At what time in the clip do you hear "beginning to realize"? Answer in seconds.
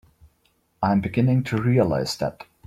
0.99-2.17